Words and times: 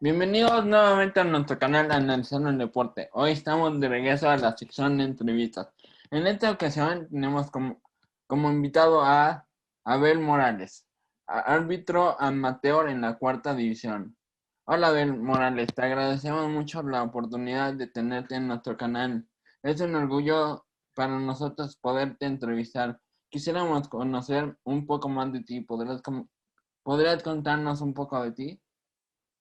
Bienvenidos 0.00 0.64
nuevamente 0.64 1.18
a 1.18 1.24
nuestro 1.24 1.58
canal 1.58 1.90
Analizando 1.90 2.50
el 2.50 2.58
Deporte. 2.58 3.10
Hoy 3.14 3.32
estamos 3.32 3.80
de 3.80 3.88
regreso 3.88 4.30
a 4.30 4.36
la 4.36 4.56
sección 4.56 4.96
de 4.96 5.02
entrevistas. 5.02 5.70
En 6.12 6.24
esta 6.28 6.52
ocasión 6.52 7.08
tenemos 7.08 7.50
como, 7.50 7.82
como 8.28 8.48
invitado 8.48 9.02
a 9.02 9.44
Abel 9.82 10.20
Morales, 10.20 10.86
árbitro 11.26 12.14
amateur 12.20 12.88
en 12.88 13.00
la 13.00 13.18
cuarta 13.18 13.56
división. 13.56 14.16
Hola 14.66 14.86
Abel 14.86 15.16
Morales, 15.16 15.74
te 15.74 15.82
agradecemos 15.82 16.48
mucho 16.48 16.80
la 16.84 17.02
oportunidad 17.02 17.74
de 17.74 17.88
tenerte 17.88 18.36
en 18.36 18.46
nuestro 18.46 18.76
canal. 18.76 19.26
Es 19.64 19.80
un 19.80 19.96
orgullo 19.96 20.64
para 20.94 21.18
nosotros 21.18 21.76
poderte 21.76 22.26
entrevistar. 22.26 23.00
Quisiéramos 23.30 23.88
conocer 23.88 24.56
un 24.62 24.86
poco 24.86 25.08
más 25.08 25.32
de 25.32 25.40
ti. 25.40 25.60
¿Podrías, 25.60 26.00
¿podrías 26.84 27.20
contarnos 27.24 27.80
un 27.80 27.94
poco 27.94 28.22
de 28.22 28.30
ti? 28.30 28.62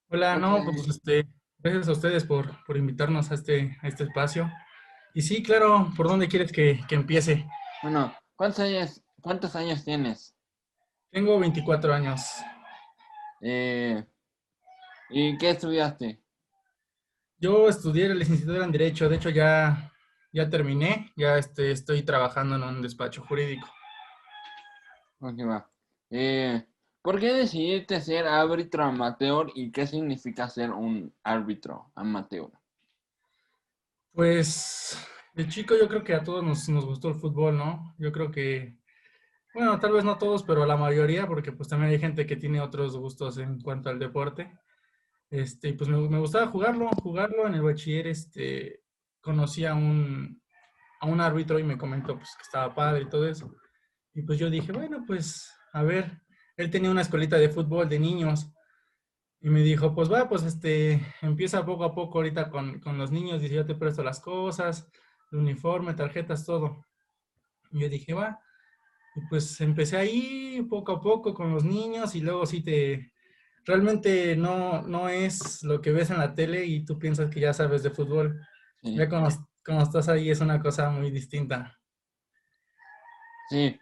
Hola, 0.10 0.38
no, 0.38 0.64
pues 0.64 0.88
este, 0.88 1.28
gracias 1.58 1.90
a 1.90 1.92
ustedes 1.92 2.24
por, 2.24 2.64
por 2.64 2.78
invitarnos 2.78 3.30
a 3.30 3.34
este, 3.34 3.78
a 3.82 3.90
este 3.90 4.06
espacio. 4.06 4.50
Y 5.14 5.22
sí, 5.22 5.44
claro, 5.44 5.92
¿por 5.98 6.08
dónde 6.08 6.30
quieres 6.30 6.50
que, 6.54 6.80
que 6.88 6.96
empiece? 6.96 7.46
Bueno, 7.84 8.16
¿cuántos 8.38 8.62
años, 8.62 9.02
¿cuántos 9.22 9.54
años 9.58 9.84
tienes? 9.84 10.34
Tengo 11.12 11.38
24 11.38 11.94
años. 11.94 12.22
Eh, 13.42 14.02
¿Y 15.10 15.38
qué 15.38 15.50
estudiaste? 15.50 16.22
Yo 17.38 17.68
estudié 17.68 18.08
la 18.08 18.16
licenciatura 18.16 18.64
en 18.64 18.72
Derecho, 18.72 19.10
de 19.10 19.18
hecho 19.18 19.30
ya, 19.30 19.92
ya 20.32 20.50
terminé, 20.50 21.12
ya 21.18 21.38
este, 21.38 21.72
estoy 21.72 22.04
trabajando 22.04 22.56
en 22.56 22.64
un 22.64 22.82
despacho 22.82 23.26
jurídico. 23.26 23.68
Ok, 25.20 25.38
va. 25.46 25.70
Eh, 26.10 26.66
¿Por 27.08 27.22
qué 27.22 27.32
decidiste 27.32 28.02
ser 28.02 28.28
árbitro 28.28 28.84
amateur 28.84 29.50
y 29.56 29.72
qué 29.72 29.88
significa 29.88 30.50
ser 30.50 30.72
un 30.72 31.16
árbitro 31.24 31.90
amateur? 31.96 32.52
Pues 34.12 35.08
de 35.34 35.48
chico 35.48 35.74
yo 35.80 35.88
creo 35.88 36.04
que 36.04 36.14
a 36.14 36.26
todos 36.26 36.44
nos, 36.44 36.86
gustó 36.86 37.08
el 37.08 37.16
fútbol, 37.16 37.58
¿no? 37.58 37.96
Yo 37.98 38.12
creo 38.12 38.30
que, 38.30 38.78
bueno, 39.54 39.80
tal 39.80 39.94
vez 39.94 40.04
no 40.04 40.18
todos, 40.18 40.44
pero 40.44 40.66
la 40.66 40.76
mayoría, 40.76 41.26
porque 41.28 41.54
pues 41.54 41.70
también 41.70 41.92
hay 41.94 42.00
gente 42.00 42.26
que 42.26 42.36
tiene 42.36 42.60
otros 42.60 42.98
gustos 42.98 43.38
en 43.38 43.62
cuanto 43.62 43.90
al 43.90 44.00
deporte. 44.00 44.60
Este, 45.30 45.76
pues 45.76 45.90
me, 45.90 45.98
me 46.10 46.20
gustaba 46.20 46.48
jugarlo, 46.48 46.90
jugarlo 47.02 47.48
en 47.48 47.54
el 47.54 47.62
bachiller, 47.62 48.08
este, 48.08 48.82
conocí 49.22 49.64
a 49.64 49.76
un, 49.76 50.42
a 51.00 51.06
un 51.06 51.22
árbitro 51.22 51.58
y 51.58 51.64
me 51.64 51.78
comentó 51.78 52.18
pues 52.18 52.36
que 52.36 52.44
estaba 52.44 52.76
padre 52.76 53.04
y 53.04 53.10
todo 53.10 53.30
eso. 53.30 53.50
Y 54.14 54.24
pues 54.24 54.38
yo 54.38 54.50
dije, 54.50 54.74
bueno, 54.74 55.06
pues 55.08 55.50
a 55.72 55.84
ver, 55.84 56.27
él 56.58 56.72
tenía 56.72 56.92
una 56.92 57.02
escuelita 57.02 57.38
de 57.38 57.50
fútbol 57.50 57.88
de 57.88 58.00
niños 58.00 58.52
y 59.40 59.50
me 59.50 59.62
dijo, 59.62 59.94
pues 59.94 60.12
va, 60.12 60.28
pues 60.28 60.44
este, 60.44 61.00
empieza 61.22 61.66
poco 61.66 61.84
a 61.84 61.94
poco 61.94 62.18
ahorita 62.18 62.50
con, 62.50 62.80
con 62.80 62.98
los 62.98 63.12
niños, 63.12 63.42
dice, 63.42 63.56
yo 63.56 63.66
te 63.66 63.76
presto 63.76 64.04
las 64.04 64.20
cosas, 64.20 64.90
el 65.32 65.40
uniforme, 65.40 65.94
tarjetas, 65.94 66.46
todo. 66.46 66.84
Y 67.72 67.82
yo 67.82 67.90
dije, 67.90 68.14
va. 68.14 68.40
Y 69.16 69.22
pues 69.30 69.62
empecé 69.62 69.98
ahí 69.98 70.66
poco 70.68 70.94
a 70.94 71.02
poco 71.02 71.34
con 71.34 71.54
los 71.54 71.64
niños 71.64 72.16
y 72.16 72.22
luego 72.22 72.46
sí 72.48 72.62
te, 72.62 73.14
realmente 73.64 74.36
no, 74.36 74.82
no 74.82 75.10
es 75.10 75.62
lo 75.64 75.82
que 75.82 75.92
ves 75.92 76.10
en 76.10 76.18
la 76.18 76.34
tele 76.34 76.66
y 76.66 76.84
tú 76.86 76.98
piensas 76.98 77.30
que 77.30 77.40
ya 77.40 77.54
sabes 77.54 77.84
de 77.84 77.92
fútbol. 77.92 78.42
Sí. 78.82 78.96
Ya 78.96 79.08
cuando, 79.08 79.30
cuando 79.64 79.84
estás 79.84 80.10
ahí 80.10 80.32
es 80.32 80.40
una 80.40 80.60
cosa 80.60 80.90
muy 80.90 81.12
distinta. 81.12 81.78
Sí, 83.50 83.80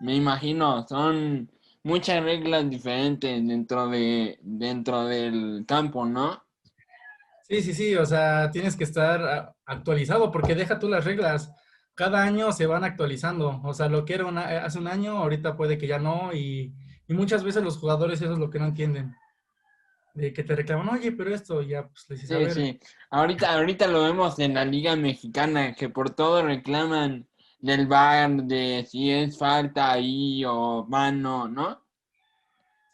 me 0.00 0.16
imagino, 0.16 0.86
son 0.88 1.50
muchas 1.84 2.22
reglas 2.24 2.68
diferentes 2.68 3.46
dentro 3.46 3.88
de 3.88 4.38
dentro 4.42 5.04
del 5.04 5.64
campo, 5.68 6.04
¿no? 6.04 6.42
Sí, 7.48 7.62
sí, 7.62 7.74
sí, 7.74 7.94
o 7.94 8.06
sea, 8.06 8.50
tienes 8.50 8.74
que 8.74 8.84
estar 8.84 9.54
actualizado 9.66 10.32
porque 10.32 10.54
deja 10.54 10.78
tú 10.78 10.88
las 10.88 11.04
reglas. 11.04 11.52
Cada 11.94 12.22
año 12.24 12.50
se 12.52 12.66
van 12.66 12.82
actualizando, 12.82 13.60
o 13.62 13.74
sea, 13.74 13.88
lo 13.88 14.04
que 14.04 14.14
era 14.14 14.26
una, 14.26 14.64
hace 14.64 14.78
un 14.78 14.88
año, 14.88 15.18
ahorita 15.18 15.56
puede 15.56 15.78
que 15.78 15.86
ya 15.86 15.98
no, 15.98 16.32
y, 16.32 16.74
y, 17.06 17.14
muchas 17.14 17.44
veces 17.44 17.62
los 17.62 17.78
jugadores 17.78 18.20
eso 18.20 18.32
es 18.32 18.38
lo 18.38 18.50
que 18.50 18.58
no 18.58 18.66
entienden. 18.66 19.14
De 20.14 20.32
que 20.32 20.42
te 20.42 20.56
reclaman, 20.56 20.88
oye, 20.88 21.12
pero 21.12 21.34
esto 21.34 21.60
ya, 21.62 21.86
pues 21.86 22.06
les 22.08 22.22
dices, 22.22 22.54
sí, 22.54 22.60
sí. 22.60 22.80
Ahorita, 23.10 23.52
ahorita 23.52 23.86
lo 23.88 24.02
vemos 24.02 24.38
en 24.38 24.54
la 24.54 24.64
Liga 24.64 24.96
Mexicana, 24.96 25.74
que 25.74 25.88
por 25.88 26.10
todo 26.10 26.42
reclaman 26.42 27.28
del 27.64 27.86
bar, 27.86 28.30
de 28.44 28.86
si 28.86 29.10
es 29.10 29.38
falta 29.38 29.92
ahí 29.92 30.44
o 30.44 30.84
mano, 30.86 31.48
¿no? 31.48 31.82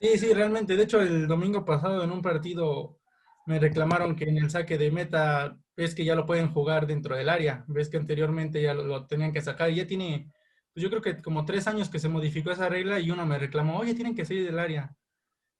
Sí, 0.01 0.17
sí, 0.17 0.33
realmente. 0.33 0.77
De 0.77 0.85
hecho, 0.85 1.01
el 1.01 1.27
domingo 1.27 1.65
pasado 1.65 2.05
en 2.05 2.13
un 2.13 2.23
partido 2.23 3.01
me 3.47 3.59
reclamaron 3.59 4.15
que 4.15 4.25
en 4.25 4.39
el 4.39 4.49
saque 4.49 4.79
de 4.79 4.93
meta 4.93 5.59
ves 5.77 5.93
que 5.93 6.05
ya 6.05 6.15
lo 6.15 6.25
pueden 6.25 6.53
jugar 6.53 6.87
dentro 6.87 7.17
del 7.17 7.29
área. 7.29 7.65
Ves 7.67 7.89
que 7.89 7.97
anteriormente 7.97 8.63
ya 8.63 8.73
lo, 8.73 8.85
lo 8.85 9.07
tenían 9.07 9.33
que 9.33 9.43
sacar. 9.43 9.71
Y 9.71 9.77
ya 9.77 9.89
tiene, 9.89 10.31
pues 10.73 10.85
yo 10.85 10.89
creo 10.89 11.03
que 11.03 11.21
como 11.21 11.45
tres 11.45 11.67
años 11.67 11.91
que 11.91 11.99
se 11.99 12.09
modificó 12.09 12.53
esa 12.53 12.69
regla 12.69 13.01
y 13.01 13.11
uno 13.11 13.27
me 13.27 13.41
reclamó, 13.41 13.81
oye, 13.81 13.95
tienen 13.95 14.15
que 14.15 14.25
salir 14.25 14.47
del 14.47 14.61
área. 14.61 14.95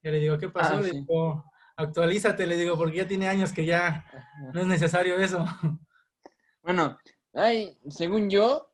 Ya 0.01 0.11
le 0.11 0.19
digo, 0.19 0.37
¿qué 0.37 0.47
pasó? 0.47 0.75
Ah, 0.75 0.83
sí. 0.83 0.89
Le 0.89 0.99
digo, 0.99 1.43
actualízate, 1.75 2.47
le 2.47 2.55
digo, 2.55 2.77
porque 2.77 2.97
ya 2.97 3.07
tiene 3.09 3.27
años 3.27 3.51
que 3.51 3.65
ya 3.65 4.05
no 4.53 4.61
es 4.61 4.67
necesario 4.67 5.17
eso. 5.17 5.45
Bueno, 6.63 6.97
ay, 7.33 7.77
según 7.89 8.29
yo, 8.29 8.70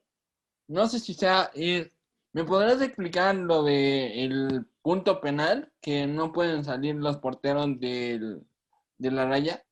no 0.67 0.87
sé 0.87 0.99
si 0.99 1.13
sea, 1.13 1.49
eh, 1.53 1.91
¿me 2.33 2.43
podrás 2.43 2.81
explicar 2.81 3.35
lo 3.35 3.63
de 3.63 4.23
el 4.25 4.67
punto 4.81 5.21
penal 5.21 5.71
que 5.81 6.07
no 6.07 6.31
pueden 6.31 6.63
salir 6.63 6.95
los 6.95 7.17
porteros 7.17 7.79
del, 7.79 8.45
de 8.97 9.11
la 9.11 9.25
raya? 9.25 9.63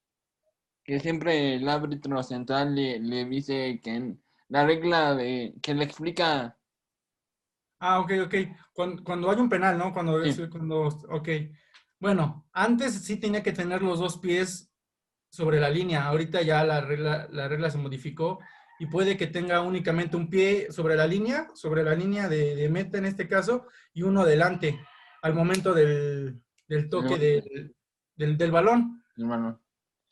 Que 0.83 0.99
siempre 0.99 1.55
el 1.55 1.67
árbitro 1.67 2.21
central 2.23 2.75
le, 2.75 2.99
le 2.99 3.25
dice 3.25 3.79
que 3.83 3.95
en 3.95 4.23
la 4.49 4.65
regla 4.65 5.15
de 5.15 5.55
que 5.61 5.73
le 5.73 5.83
explica. 5.83 6.57
Ah, 7.79 7.99
ok, 7.99 8.11
ok. 8.25 8.35
Cuando, 8.73 9.03
cuando 9.03 9.31
hay 9.31 9.37
un 9.37 9.49
penal, 9.49 9.77
¿no? 9.77 9.93
Cuando, 9.93 10.23
sí. 10.23 10.47
cuando, 10.49 10.87
ok. 10.87 11.29
Bueno, 11.99 12.47
antes 12.53 13.03
sí 13.03 13.17
tenía 13.17 13.41
que 13.41 13.51
tener 13.51 13.81
los 13.81 13.99
dos 13.99 14.19
pies 14.19 14.71
sobre 15.29 15.59
la 15.59 15.69
línea. 15.69 16.05
Ahorita 16.05 16.41
ya 16.41 16.63
la 16.63 16.81
regla, 16.81 17.27
la 17.31 17.47
regla 17.47 17.69
se 17.69 17.77
modificó 17.77 18.39
y 18.79 18.87
puede 18.87 19.17
que 19.17 19.27
tenga 19.27 19.61
únicamente 19.61 20.17
un 20.17 20.29
pie 20.29 20.71
sobre 20.71 20.95
la 20.95 21.07
línea, 21.07 21.49
sobre 21.53 21.83
la 21.83 21.95
línea 21.95 22.27
de, 22.27 22.55
de 22.55 22.69
meta 22.69 22.97
en 22.97 23.05
este 23.05 23.27
caso, 23.27 23.67
y 23.93 24.01
uno 24.03 24.21
adelante 24.21 24.79
al 25.21 25.33
momento 25.33 25.73
del, 25.73 26.41
del 26.67 26.89
toque 26.89 27.17
del, 27.17 27.75
del, 28.15 28.37
del, 28.37 28.51
balón. 28.51 29.03
balón. 29.17 29.61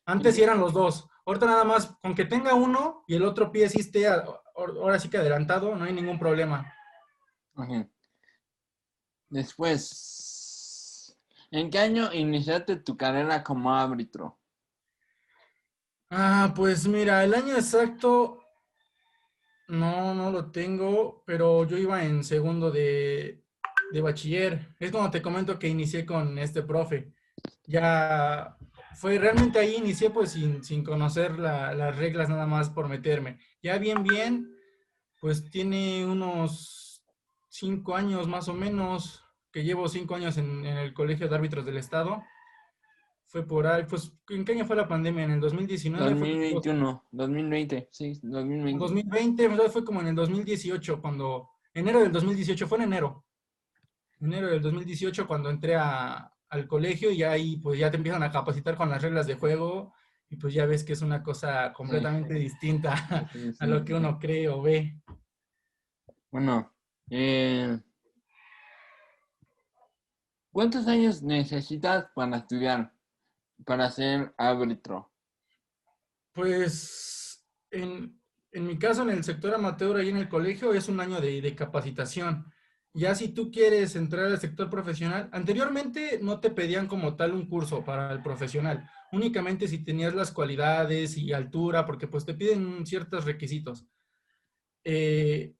Antes 0.05 0.35
sí 0.35 0.43
eran 0.43 0.59
los 0.59 0.73
dos. 0.73 1.07
Ahorita 1.25 1.45
nada 1.45 1.63
más, 1.63 1.95
con 2.01 2.15
que 2.15 2.25
tenga 2.25 2.53
uno 2.53 3.03
y 3.07 3.15
el 3.15 3.23
otro 3.23 3.51
pie 3.51 3.69
sí 3.69 3.79
esté, 3.79 4.07
ahora 4.07 4.99
sí 4.99 5.09
que 5.09 5.17
adelantado, 5.17 5.75
no 5.75 5.85
hay 5.85 5.93
ningún 5.93 6.19
problema. 6.19 6.73
Okay. 7.55 7.87
Después, 9.29 11.17
¿en 11.51 11.69
qué 11.69 11.79
año 11.79 12.11
iniciaste 12.11 12.77
tu 12.77 12.97
carrera 12.97 13.43
como 13.43 13.73
árbitro? 13.73 14.39
Ah, 16.09 16.53
pues 16.55 16.87
mira, 16.87 17.23
el 17.23 17.33
año 17.33 17.55
exacto 17.55 18.42
no, 19.67 20.13
no 20.13 20.31
lo 20.31 20.51
tengo, 20.51 21.23
pero 21.25 21.65
yo 21.65 21.77
iba 21.77 22.03
en 22.03 22.23
segundo 22.23 22.71
de, 22.71 23.43
de 23.91 24.01
bachiller. 24.01 24.75
Es 24.79 24.91
como 24.91 25.09
te 25.11 25.21
comento 25.21 25.59
que 25.59 25.67
inicié 25.67 26.05
con 26.05 26.37
este 26.37 26.63
profe. 26.63 27.13
Ya 27.65 28.57
fue 28.95 29.17
realmente 29.17 29.59
ahí 29.59 29.75
inicié 29.75 30.09
pues 30.09 30.31
sin, 30.31 30.63
sin 30.63 30.83
conocer 30.83 31.39
la, 31.39 31.73
las 31.73 31.95
reglas 31.97 32.29
nada 32.29 32.45
más 32.45 32.69
por 32.69 32.87
meterme. 32.87 33.39
Ya 33.61 33.77
bien, 33.77 34.03
bien, 34.03 34.55
pues 35.19 35.49
tiene 35.49 36.05
unos 36.05 37.03
cinco 37.49 37.95
años 37.95 38.27
más 38.27 38.47
o 38.49 38.53
menos, 38.53 39.23
que 39.51 39.63
llevo 39.63 39.87
cinco 39.87 40.15
años 40.15 40.37
en, 40.37 40.65
en 40.65 40.77
el 40.77 40.93
Colegio 40.93 41.27
de 41.29 41.35
Árbitros 41.35 41.65
del 41.65 41.77
Estado 41.77 42.23
fue 43.33 43.47
por 43.47 43.65
ahí, 43.65 43.83
pues, 43.89 44.13
¿en 44.29 44.45
qué 44.45 44.51
año 44.51 44.63
fue 44.63 44.75
la 44.75 44.87
pandemia? 44.87 45.23
¿En 45.23 45.31
el 45.31 45.39
2019? 45.39 46.05
2021, 46.07 47.05
2020, 47.09 47.89
sí, 47.91 48.19
2020. 48.21 48.77
2020, 48.77 49.69
fue 49.71 49.83
como 49.83 50.01
en 50.01 50.07
el 50.09 50.15
2018, 50.15 51.01
cuando, 51.01 51.49
enero 51.73 52.01
del 52.01 52.11
2018, 52.11 52.67
fue 52.67 52.77
en 52.77 52.83
enero. 52.83 53.25
Enero 54.21 54.51
del 54.51 54.61
2018 54.61 55.25
cuando 55.25 55.49
entré 55.49 55.75
a, 55.75 56.31
al 56.47 56.67
colegio 56.67 57.09
y 57.09 57.23
ahí 57.23 57.57
pues 57.57 57.79
ya 57.79 57.89
te 57.89 57.97
empiezan 57.97 58.21
a 58.21 58.31
capacitar 58.31 58.77
con 58.77 58.91
las 58.91 59.01
reglas 59.01 59.25
de 59.25 59.33
juego 59.33 59.95
y 60.29 60.35
pues 60.35 60.53
ya 60.53 60.67
ves 60.67 60.83
que 60.83 60.93
es 60.93 61.01
una 61.01 61.23
cosa 61.23 61.73
completamente 61.73 62.33
sí. 62.35 62.39
distinta 62.39 63.27
sí, 63.33 63.51
a 63.59 63.65
lo 63.65 63.83
que 63.83 63.95
uno 63.95 64.19
cree 64.19 64.47
o 64.47 64.61
ve. 64.61 64.95
Bueno, 66.29 66.71
eh, 67.09 67.79
¿cuántos 70.51 70.87
años 70.87 71.23
necesitas 71.23 72.05
para 72.13 72.37
estudiar? 72.37 72.92
Para 73.65 73.89
ser 73.89 74.33
árbitro? 74.37 75.11
Pues 76.33 77.45
en, 77.71 78.19
en, 78.51 78.67
mi 78.67 78.77
caso, 78.77 79.03
en 79.03 79.09
el 79.11 79.23
sector 79.23 79.53
amateur, 79.53 79.97
ahí 79.97 80.09
en 80.09 80.17
el 80.17 80.29
colegio, 80.29 80.73
es 80.73 80.89
un 80.89 80.99
año 80.99 81.21
de, 81.21 81.41
de, 81.41 81.55
capacitación. 81.55 82.51
Ya 82.93 83.15
si 83.15 83.29
tú 83.29 83.51
quieres 83.51 83.95
entrar 83.95 84.25
al 84.25 84.39
sector 84.39 84.69
profesional, 84.69 85.29
anteriormente 85.31 86.19
no 86.21 86.39
te 86.39 86.51
pedían 86.51 86.87
como 86.87 87.15
tal 87.15 87.33
un 87.33 87.47
curso 87.47 87.83
para 87.83 88.11
el 88.11 88.21
profesional. 88.21 88.89
únicamente 89.11 89.67
si 89.67 89.83
tenías 89.83 90.13
las 90.15 90.31
cualidades 90.31 91.17
y 91.17 91.33
altura, 91.33 91.85
porque 91.85 92.07
pues 92.07 92.25
te 92.25 92.33
piden 92.33 92.85
ciertos 92.85 93.25
requisitos. 93.25 93.85
Eh, 94.83 95.55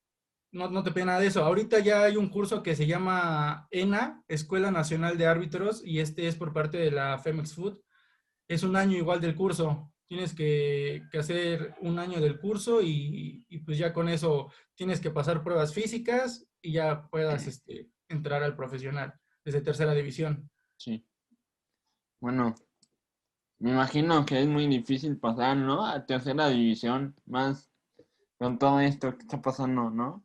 no, 0.51 0.69
no, 0.69 0.83
te 0.83 0.91
piden 0.91 1.07
nada 1.07 1.19
de 1.19 1.27
eso. 1.27 1.43
Ahorita 1.43 1.79
ya 1.79 2.03
hay 2.03 2.15
un 2.15 2.29
curso 2.29 2.61
que 2.61 2.75
se 2.75 2.85
llama 2.85 3.67
ENA, 3.71 4.23
Escuela 4.27 4.69
Nacional 4.69 5.17
de 5.17 5.25
Árbitros, 5.25 5.81
y 5.83 5.99
este 5.99 6.27
es 6.27 6.35
por 6.35 6.53
parte 6.53 6.77
de 6.77 6.91
la 6.91 7.17
Femex 7.17 7.55
Food. 7.55 7.79
Es 8.53 8.63
un 8.63 8.75
año 8.75 8.97
igual 8.97 9.19
del 9.19 9.35
curso. 9.35 9.91
Tienes 10.07 10.33
que, 10.35 11.01
que 11.11 11.17
hacer 11.17 11.73
un 11.81 11.97
año 11.97 12.21
del 12.21 12.39
curso 12.39 12.81
y, 12.81 13.45
y, 13.49 13.57
pues 13.59 13.79
ya 13.79 13.93
con 13.93 14.09
eso 14.09 14.51
tienes 14.75 14.99
que 14.99 15.09
pasar 15.09 15.43
pruebas 15.43 15.73
físicas 15.73 16.45
y 16.61 16.73
ya 16.73 17.07
puedas 17.09 17.47
este, 17.47 17.89
entrar 18.09 18.43
al 18.43 18.55
profesional 18.55 19.19
desde 19.43 19.61
tercera 19.61 19.93
división. 19.95 20.51
Sí. 20.77 21.03
Bueno, 22.21 22.53
me 23.57 23.71
imagino 23.71 24.23
que 24.23 24.39
es 24.39 24.47
muy 24.47 24.67
difícil 24.67 25.17
pasar, 25.17 25.57
¿no? 25.57 25.85
A 25.85 26.05
tercera 26.05 26.49
división, 26.49 27.15
más 27.25 27.71
con 28.37 28.59
todo 28.59 28.81
esto 28.81 29.17
que 29.17 29.23
está 29.23 29.41
pasando, 29.41 29.89
¿no? 29.89 30.23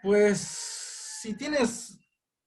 Pues 0.00 0.38
si 0.38 1.36
tienes 1.36 1.98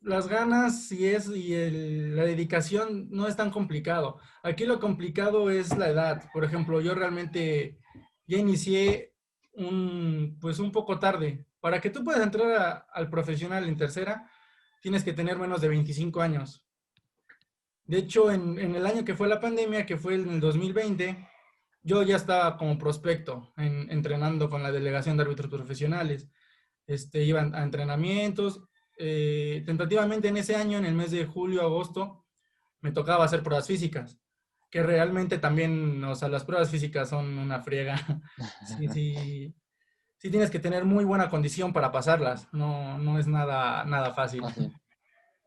las 0.06 0.28
ganas 0.28 0.92
y 0.92 1.08
es 1.08 1.28
y 1.30 1.54
el, 1.54 2.16
la 2.16 2.24
dedicación 2.24 3.08
no 3.10 3.28
es 3.28 3.36
tan 3.36 3.50
complicado. 3.50 4.20
Aquí 4.44 4.66
lo 4.66 4.80
complicado 4.80 5.50
es 5.50 5.76
la 5.76 5.90
edad. 5.90 6.30
Por 6.32 6.46
ejemplo, 6.46 6.80
yo 6.80 6.94
realmente 6.94 7.80
ya 8.28 8.38
inicié 8.38 9.14
un 9.54 10.38
pues 10.40 10.60
un 10.60 10.72
poco 10.72 11.00
tarde. 11.00 11.46
Para 11.60 11.82
que 11.82 11.90
tú 11.90 12.04
puedas 12.04 12.22
entrar 12.22 12.86
al 12.92 13.10
profesional 13.10 13.68
en 13.68 13.78
tercera, 13.78 14.30
tienes 14.82 15.04
que 15.04 15.14
tener 15.14 15.40
menos 15.40 15.62
de 15.62 15.70
25 15.70 16.22
años. 16.22 16.64
De 17.86 17.98
hecho, 17.98 18.32
en, 18.32 18.60
en, 18.60 18.76
el 18.76 18.86
año 18.86 19.04
que 19.04 19.16
fue 19.16 19.28
la 19.28 19.40
pandemia, 19.40 19.86
que 19.86 19.98
fue 19.98 20.16
en 20.16 20.30
el 20.30 20.40
2020, 20.40 21.28
yo 21.82 22.04
ya 22.04 22.16
estaba 22.16 22.58
como 22.58 22.78
prospecto 22.78 23.54
en, 23.58 23.90
entrenando 23.92 24.50
con 24.50 24.62
la 24.62 24.72
delegación 24.72 25.18
de 25.18 25.24
árbitros 25.24 25.50
profesionales. 25.50 26.28
Este, 26.86 27.24
iban 27.24 27.56
a 27.56 27.64
entrenamientos. 27.64 28.62
Eh, 28.98 29.64
tentativamente 29.66 30.28
en 30.28 30.38
ese 30.38 30.56
año, 30.56 30.78
en 30.78 30.86
el 30.86 30.94
mes 30.94 31.12
de 31.12 31.26
julio, 31.26 31.62
agosto, 31.62 32.26
me 32.82 32.92
tocaba 32.92 33.26
hacer 33.26 33.44
pruebas 33.44 33.68
físicas, 33.68 34.20
que 34.70 34.84
realmente 34.84 35.38
también, 35.38 36.04
o 36.04 36.16
sea, 36.16 36.30
las 36.30 36.44
pruebas 36.44 36.70
físicas 36.70 37.10
son 37.10 37.38
una 37.38 37.62
friega. 37.62 37.96
sí, 38.78 38.88
sí, 38.88 39.56
sí 40.18 40.30
tienes 40.30 40.50
que 40.52 40.60
tener 40.60 40.86
muy 40.86 41.04
buena 41.04 41.30
condición 41.30 41.74
para 41.74 41.92
pasarlas, 41.92 42.48
no, 42.52 42.98
no 42.98 43.20
es 43.20 43.28
nada, 43.28 43.84
nada 43.86 44.14
fácil. 44.14 44.44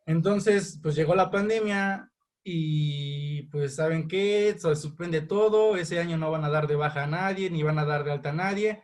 Entonces, 0.06 0.78
pues 0.82 0.94
llegó 0.94 1.14
la 1.14 1.30
pandemia, 1.30 2.10
y 2.50 3.42
pues 3.44 3.76
saben 3.76 4.08
qué, 4.08 4.56
se 4.58 4.74
suspende 4.74 5.20
todo, 5.20 5.76
ese 5.76 6.00
año 6.00 6.16
no 6.16 6.30
van 6.30 6.44
a 6.44 6.48
dar 6.48 6.66
de 6.66 6.76
baja 6.76 7.04
a 7.04 7.06
nadie, 7.06 7.50
ni 7.50 7.62
van 7.62 7.78
a 7.78 7.84
dar 7.84 8.04
de 8.04 8.12
alta 8.12 8.30
a 8.30 8.32
nadie. 8.32 8.82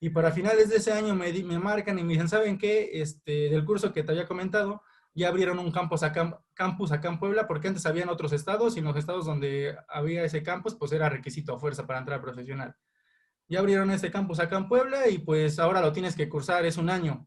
Y 0.00 0.10
para 0.10 0.32
finales 0.32 0.68
de 0.68 0.76
ese 0.76 0.92
año 0.92 1.14
me, 1.14 1.32
me 1.32 1.58
marcan 1.58 1.98
y 1.98 2.02
me 2.02 2.12
dicen, 2.12 2.28
¿saben 2.28 2.58
qué? 2.58 2.90
Este, 2.92 3.50
del 3.50 3.64
curso 3.64 3.92
que 3.92 4.02
te 4.02 4.12
había 4.12 4.26
comentado, 4.26 4.82
ya 5.14 5.28
abrieron 5.28 5.58
un 5.58 5.72
campus 5.72 6.02
acá, 6.02 6.40
campus 6.54 6.92
acá 6.92 7.08
en 7.08 7.18
Puebla, 7.18 7.48
porque 7.48 7.68
antes 7.68 7.84
había 7.86 8.04
en 8.04 8.08
otros 8.08 8.32
estados 8.32 8.76
y 8.76 8.78
en 8.78 8.84
los 8.84 8.96
estados 8.96 9.26
donde 9.26 9.76
había 9.88 10.22
ese 10.22 10.42
campus, 10.42 10.76
pues 10.76 10.92
era 10.92 11.08
requisito 11.08 11.54
a 11.54 11.58
fuerza 11.58 11.86
para 11.86 11.98
entrar 11.98 12.20
profesional. 12.20 12.76
Ya 13.48 13.60
abrieron 13.60 13.90
ese 13.90 14.10
campus 14.10 14.38
acá 14.40 14.56
en 14.58 14.68
Puebla 14.68 15.08
y 15.08 15.18
pues 15.18 15.58
ahora 15.58 15.80
lo 15.80 15.92
tienes 15.92 16.14
que 16.14 16.28
cursar, 16.28 16.64
es 16.64 16.76
un 16.76 16.90
año. 16.90 17.26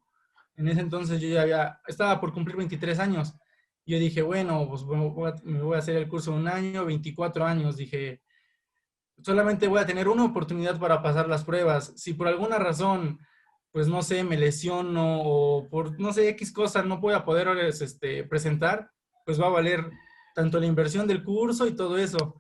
En 0.56 0.68
ese 0.68 0.82
entonces 0.82 1.20
yo 1.20 1.28
ya 1.28 1.42
había, 1.42 1.82
estaba 1.88 2.22
por 2.22 2.34
cumplir 2.34 2.56
23 2.58 3.00
años 3.00 3.36
yo 3.86 4.00
dije, 4.00 4.22
bueno, 4.22 4.68
pues 4.70 4.84
me 5.44 5.62
voy 5.62 5.76
a 5.76 5.80
hacer 5.80 5.98
el 5.98 6.08
curso 6.08 6.34
un 6.34 6.48
año, 6.48 6.86
24 6.86 7.46
años. 7.46 7.78
Dije, 7.78 8.22
solamente 9.24 9.68
voy 9.68 9.80
a 9.80 9.86
tener 9.86 10.08
una 10.08 10.26
oportunidad 10.26 10.80
para 10.80 11.02
pasar 11.02 11.28
las 11.28 11.44
pruebas. 11.44 11.94
Si 11.96 12.14
por 12.14 12.28
alguna 12.28 12.58
razón, 12.58 13.20
pues 13.72 13.88
no 13.88 14.02
sé, 14.02 14.24
me 14.24 14.38
lesiono 14.38 15.22
o 15.22 15.70
por 15.70 16.00
no 16.00 16.14
sé, 16.14 16.30
X 16.30 16.52
cosa 16.52 16.84
no 16.84 17.00
voy 17.00 17.14
a 17.14 17.24
poder 17.26 17.48
este, 17.60 18.24
presentar, 18.26 18.92
pues 19.26 19.42
va 19.42 19.48
a 19.48 19.52
valer 19.52 19.90
tanto 20.36 20.60
la 20.60 20.66
inversión 20.66 21.08
del 21.08 21.24
curso 21.24 21.68
y 21.68 21.76
todo 21.76 21.98
eso. 21.98 22.36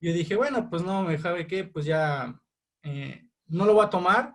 Yo 0.00 0.12
dije, 0.12 0.36
bueno, 0.36 0.70
pues 0.70 0.82
no, 0.82 1.02
me 1.02 1.18
sabe 1.18 1.46
qué, 1.46 1.64
pues 1.64 1.84
ya 1.84 2.38
eh, 2.84 3.24
no 3.46 3.64
lo 3.64 3.74
voy 3.74 3.84
a 3.84 3.90
tomar, 3.90 4.34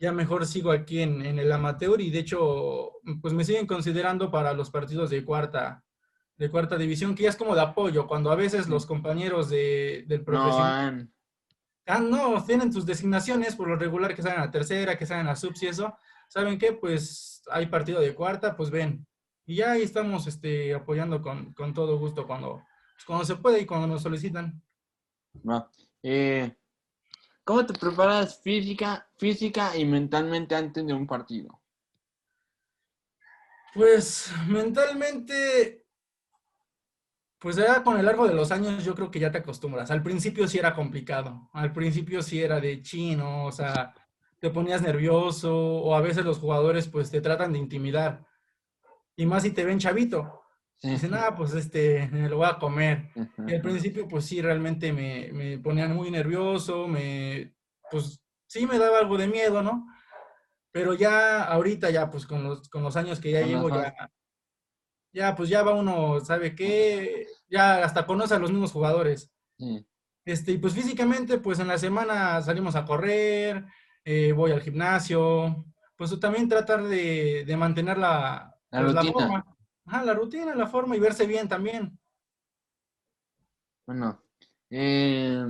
ya 0.00 0.12
mejor 0.12 0.46
sigo 0.46 0.72
aquí 0.72 1.00
en, 1.00 1.24
en, 1.24 1.38
el 1.38 1.50
amateur 1.52 2.00
y 2.00 2.10
de 2.10 2.20
hecho, 2.20 2.92
pues 3.22 3.34
me 3.34 3.44
siguen 3.44 3.66
considerando 3.66 4.30
para 4.30 4.52
los 4.52 4.70
partidos 4.70 5.10
de 5.10 5.24
cuarta, 5.24 5.84
de 6.36 6.50
cuarta 6.50 6.76
división, 6.76 7.14
que 7.14 7.24
ya 7.24 7.28
es 7.28 7.36
como 7.36 7.54
de 7.54 7.60
apoyo, 7.60 8.08
cuando 8.08 8.32
a 8.32 8.36
veces 8.36 8.68
los 8.68 8.86
compañeros 8.86 9.48
de, 9.48 10.04
del 10.08 10.24
profesional... 10.24 11.04
No, 11.04 11.17
ah, 11.88 11.98
no, 11.98 12.44
tienen 12.44 12.72
tus 12.72 12.86
designaciones 12.86 13.56
por 13.56 13.68
lo 13.68 13.76
regular 13.76 14.14
que 14.14 14.22
salen 14.22 14.40
a 14.40 14.50
tercera, 14.50 14.96
que 14.96 15.06
salen 15.06 15.28
a 15.28 15.36
subs 15.36 15.62
y 15.62 15.66
eso. 15.66 15.96
¿Saben 16.28 16.58
qué? 16.58 16.72
Pues 16.72 17.42
hay 17.50 17.66
partido 17.66 18.00
de 18.00 18.14
cuarta, 18.14 18.56
pues 18.56 18.70
ven. 18.70 19.06
Y 19.46 19.56
ya 19.56 19.72
ahí 19.72 19.82
estamos 19.82 20.26
este, 20.26 20.74
apoyando 20.74 21.22
con, 21.22 21.52
con 21.54 21.72
todo 21.72 21.98
gusto 21.98 22.26
cuando, 22.26 22.62
pues 22.94 23.04
cuando 23.06 23.24
se 23.24 23.36
puede 23.36 23.60
y 23.60 23.66
cuando 23.66 23.86
nos 23.86 24.02
solicitan. 24.02 24.62
No. 25.42 25.68
Eh, 26.02 26.54
¿Cómo 27.44 27.64
te 27.64 27.72
preparas 27.72 28.40
física, 28.42 29.08
física 29.16 29.74
y 29.74 29.86
mentalmente 29.86 30.54
antes 30.54 30.86
de 30.86 30.92
un 30.92 31.06
partido? 31.06 31.58
Pues 33.74 34.30
mentalmente, 34.46 35.86
pues 37.38 37.56
ya 37.56 37.82
con 37.82 37.98
el 37.98 38.06
largo 38.06 38.26
de 38.26 38.34
los 38.34 38.50
años 38.50 38.84
yo 38.84 38.94
creo 38.94 39.10
que 39.10 39.20
ya 39.20 39.30
te 39.30 39.38
acostumbras. 39.38 39.90
Al 39.90 40.02
principio 40.02 40.48
sí 40.48 40.58
era 40.58 40.74
complicado, 40.74 41.48
al 41.52 41.72
principio 41.72 42.22
sí 42.22 42.42
era 42.42 42.60
de 42.60 42.82
chino, 42.82 43.44
o 43.44 43.52
sea, 43.52 43.94
te 44.40 44.50
ponías 44.50 44.82
nervioso 44.82 45.56
o 45.56 45.94
a 45.94 46.00
veces 46.00 46.24
los 46.24 46.38
jugadores 46.38 46.88
pues 46.88 47.10
te 47.10 47.20
tratan 47.20 47.52
de 47.52 47.58
intimidar. 47.58 48.24
Y 49.16 49.26
más 49.26 49.42
si 49.42 49.50
te 49.50 49.64
ven 49.64 49.78
chavito. 49.78 50.42
Dicen, 50.80 51.12
ah, 51.14 51.34
pues 51.36 51.54
este, 51.54 52.08
me 52.12 52.28
lo 52.28 52.36
voy 52.36 52.46
a 52.48 52.58
comer. 52.58 53.10
Y 53.48 53.52
al 53.52 53.60
principio, 53.60 54.06
pues 54.06 54.26
sí, 54.26 54.40
realmente 54.40 54.92
me, 54.92 55.30
me, 55.32 55.58
ponían 55.58 55.92
muy 55.92 56.08
nervioso, 56.08 56.86
me, 56.86 57.52
pues 57.90 58.20
sí 58.46 58.64
me 58.64 58.78
daba 58.78 59.00
algo 59.00 59.18
de 59.18 59.26
miedo, 59.26 59.60
¿no? 59.60 59.88
Pero 60.70 60.94
ya 60.94 61.42
ahorita, 61.42 61.90
ya 61.90 62.08
pues 62.10 62.26
con 62.26 62.44
los, 62.44 62.68
con 62.68 62.84
los 62.84 62.96
años 62.96 63.18
que 63.18 63.32
ya 63.32 63.40
llevo, 63.40 63.70
ya, 63.70 63.92
ya 65.18 65.34
pues 65.34 65.48
ya 65.48 65.62
va 65.62 65.74
uno, 65.74 66.20
¿sabe 66.20 66.54
qué? 66.54 67.26
Ya 67.50 67.82
hasta 67.82 68.06
conoce 68.06 68.34
a 68.34 68.38
los 68.38 68.50
mismos 68.52 68.70
jugadores. 68.70 69.32
Este, 70.24 70.52
y 70.52 70.58
pues 70.58 70.74
físicamente, 70.74 71.38
pues 71.38 71.58
en 71.58 71.66
la 71.66 71.76
semana 71.76 72.40
salimos 72.40 72.76
a 72.76 72.84
correr, 72.84 73.64
eh, 74.04 74.32
voy 74.32 74.52
al 74.52 74.60
gimnasio, 74.60 75.66
pues 75.96 76.18
también 76.20 76.48
tratar 76.48 76.84
de, 76.84 77.44
de 77.44 77.56
mantener 77.56 77.98
la, 77.98 78.54
la, 78.70 78.80
pues, 78.80 78.94
la 78.94 79.04
forma. 79.04 79.56
Ajá, 79.86 80.04
la 80.04 80.14
rutina, 80.14 80.54
la 80.54 80.66
forma 80.68 80.96
y 80.96 81.00
verse 81.00 81.26
bien 81.26 81.48
también. 81.48 81.98
Bueno, 83.86 84.22
eh, 84.70 85.44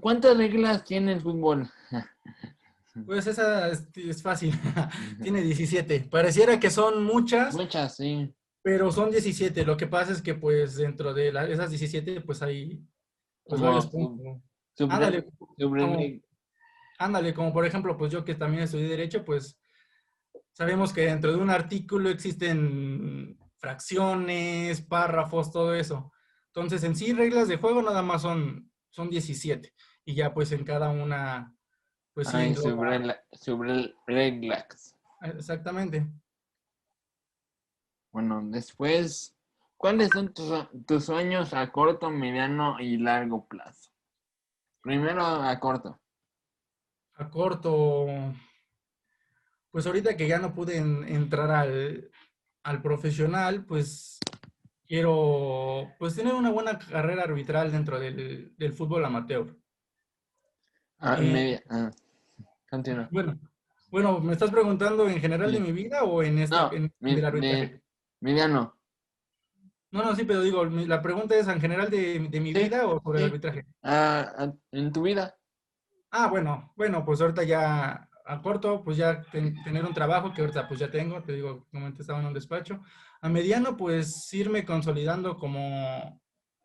¿cuántas 0.00 0.36
reglas 0.36 0.82
tiene 0.84 1.12
el 1.12 1.20
fútbol? 1.20 1.70
Pues 3.06 3.28
esa 3.28 3.68
es, 3.68 3.86
es 3.94 4.22
fácil. 4.22 4.52
tiene 5.22 5.40
17. 5.40 6.08
Pareciera 6.10 6.58
que 6.58 6.68
son 6.68 7.04
muchas. 7.04 7.54
Muchas, 7.54 7.94
sí. 7.94 8.34
Pero 8.62 8.90
son 8.92 9.10
17. 9.10 9.64
Lo 9.64 9.76
que 9.76 9.86
pasa 9.86 10.12
es 10.12 10.22
que 10.22 10.34
pues 10.34 10.76
dentro 10.76 11.14
de 11.14 11.32
la, 11.32 11.46
esas 11.46 11.70
17 11.70 12.20
pues 12.22 12.42
hay 12.42 12.84
pues, 13.44 13.60
varios 13.60 13.86
puntos. 13.86 14.42
Ándale, 14.88 15.26
como, 15.56 15.98
ándale, 16.98 17.34
como 17.34 17.52
por 17.52 17.66
ejemplo, 17.66 17.96
pues 17.96 18.12
yo 18.12 18.24
que 18.24 18.34
también 18.34 18.64
estudié 18.64 18.88
Derecho, 18.88 19.24
pues 19.24 19.58
sabemos 20.52 20.92
que 20.92 21.02
dentro 21.02 21.32
de 21.32 21.38
un 21.38 21.50
artículo 21.50 22.10
existen 22.10 23.38
fracciones, 23.58 24.82
párrafos, 24.82 25.50
todo 25.50 25.74
eso. 25.74 26.12
Entonces, 26.46 26.82
en 26.84 26.96
sí, 26.96 27.12
reglas 27.12 27.48
de 27.48 27.56
juego 27.56 27.82
nada 27.82 28.02
más 28.02 28.22
son, 28.22 28.70
son 28.90 29.10
17. 29.10 29.72
Y 30.04 30.14
ya 30.14 30.32
pues 30.32 30.52
en 30.52 30.64
cada 30.64 30.90
una, 30.90 31.54
pues 32.14 32.28
sobre, 32.28 32.54
sobre 33.32 33.94
reglas. 34.06 34.96
Exactamente. 35.22 36.08
Bueno, 38.10 38.40
después, 38.44 39.36
¿cuáles 39.76 40.10
son 40.10 40.32
tus, 40.32 40.68
tus 40.86 41.04
sueños 41.04 41.52
a 41.54 41.70
corto, 41.70 42.10
mediano 42.10 42.80
y 42.80 42.96
largo 42.96 43.46
plazo? 43.46 43.90
Primero 44.82 45.24
a 45.24 45.58
corto. 45.60 46.00
A 47.14 47.28
corto, 47.28 48.06
pues 49.70 49.86
ahorita 49.86 50.16
que 50.16 50.28
ya 50.28 50.38
no 50.38 50.54
pude 50.54 50.76
entrar 50.76 51.50
al, 51.50 52.10
al, 52.62 52.82
profesional, 52.82 53.64
pues 53.64 54.18
quiero 54.86 55.92
pues 55.98 56.14
tener 56.14 56.34
una 56.34 56.50
buena 56.50 56.78
carrera 56.78 57.24
arbitral 57.24 57.70
dentro 57.72 57.98
del, 57.98 58.54
del 58.56 58.72
fútbol 58.72 59.04
amateur. 59.04 59.54
Ah, 60.98 61.16
eh, 61.20 61.32
media. 61.32 61.62
Ah, 61.68 61.90
continúa. 62.70 63.08
Bueno, 63.10 63.38
bueno, 63.90 64.20
¿me 64.20 64.32
estás 64.32 64.50
preguntando 64.50 65.08
en 65.08 65.20
general 65.20 65.52
de 65.52 65.60
mi 65.60 65.72
vida 65.72 66.04
o 66.04 66.22
en 66.22 66.38
esta 66.38 66.70
no, 66.70 66.72
en, 66.72 66.92
mi, 67.00 67.14
de, 67.14 67.82
mediano. 68.20 68.78
No, 69.90 70.02
no, 70.04 70.14
sí, 70.14 70.24
pero 70.24 70.42
digo, 70.42 70.64
la 70.66 71.02
pregunta 71.02 71.34
es 71.36 71.48
en 71.48 71.60
general 71.60 71.90
de, 71.90 72.18
de 72.28 72.40
mi 72.40 72.52
Sí, 72.54 72.60
vida 72.60 72.86
o 72.86 73.00
sobre 73.00 73.18
el 73.20 73.24
sí. 73.24 73.30
arbitraje. 73.30 73.66
Ah, 73.82 74.32
ah, 74.36 74.52
en 74.72 74.92
tu 74.92 75.02
vida. 75.02 75.38
Ah, 76.10 76.28
bueno, 76.28 76.72
bueno, 76.76 77.04
pues 77.04 77.20
ahorita 77.20 77.42
ya 77.44 78.08
a 78.24 78.42
corto, 78.42 78.82
pues 78.84 78.96
ya 78.96 79.22
ten- 79.30 79.62
tener 79.62 79.84
un 79.84 79.94
trabajo 79.94 80.32
que 80.32 80.40
ahorita 80.40 80.66
pues 80.68 80.80
ya 80.80 80.90
tengo, 80.90 81.22
te 81.22 81.32
digo, 81.34 81.66
como 81.70 81.88
estaba 81.88 82.20
en 82.20 82.26
un 82.26 82.34
despacho. 82.34 82.82
A 83.20 83.28
mediano, 83.28 83.76
pues 83.76 84.32
irme 84.34 84.64
consolidando 84.64 85.36
como, 85.38 86.20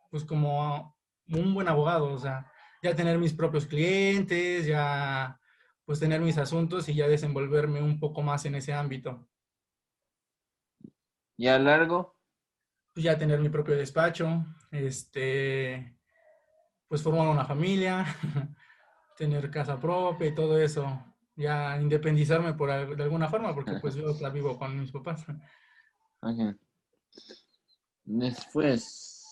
pues 0.09 0.23
como 0.25 0.97
un 1.29 1.53
buen 1.53 1.67
abogado, 1.67 2.11
o 2.13 2.19
sea, 2.19 2.51
ya 2.81 2.95
tener 2.95 3.17
mis 3.19 3.33
propios 3.33 3.65
clientes, 3.65 4.65
ya 4.65 5.39
pues 5.85 5.99
tener 5.99 6.21
mis 6.21 6.37
asuntos 6.37 6.87
y 6.89 6.95
ya 6.95 7.07
desenvolverme 7.07 7.81
un 7.81 7.99
poco 7.99 8.21
más 8.21 8.45
en 8.45 8.55
ese 8.55 8.73
ámbito. 8.73 9.27
Y 11.37 11.47
a 11.47 11.57
largo. 11.59 12.15
Pues 12.93 13.03
ya 13.03 13.17
tener 13.17 13.39
mi 13.39 13.49
propio 13.49 13.75
despacho, 13.75 14.45
este, 14.71 15.97
pues 16.87 17.01
formar 17.01 17.27
una 17.27 17.45
familia, 17.45 18.05
tener 19.17 19.49
casa 19.49 19.79
propia 19.79 20.27
y 20.27 20.35
todo 20.35 20.59
eso. 20.59 21.03
Ya 21.35 21.81
independizarme 21.81 22.53
por, 22.53 22.69
de 22.95 23.03
alguna 23.03 23.27
forma, 23.27 23.55
porque 23.55 23.73
pues 23.81 23.95
yo 23.95 24.13
la 24.21 24.29
vivo 24.29 24.57
con 24.57 24.79
mis 24.79 24.91
papás. 24.91 25.25
Ok. 26.21 26.55
Después. 28.03 29.25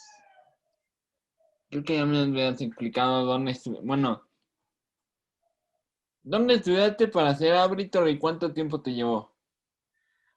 Creo 1.69 1.83
que 1.83 1.97
ya 1.97 2.05
me 2.05 2.19
habías 2.19 2.59
explicado 2.61 3.25
dónde 3.25 3.51
estuve. 3.51 3.79
Bueno. 3.83 4.23
¿Dónde 6.23 6.55
estudiaste 6.55 7.07
para 7.07 7.33
ser 7.35 7.53
árbitro 7.53 8.07
y 8.07 8.19
cuánto 8.19 8.53
tiempo 8.53 8.81
te 8.81 8.93
llevó? 8.93 9.30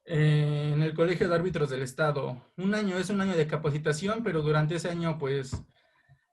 Eh, 0.07 0.73
en 0.75 0.83
el 0.83 0.93
Colegio 0.95 1.29
de 1.29 1.35
Árbitros 1.35 1.71
del 1.71 1.83
Estado. 1.83 2.37
Un 2.59 2.75
año 2.75 2.99
es 2.99 3.09
un 3.09 3.21
año 3.21 3.37
de 3.37 3.47
capacitación, 3.47 4.23
pero 4.23 4.43
durante 4.43 4.75
ese 4.75 4.91
año 4.91 5.17
pues 5.19 5.57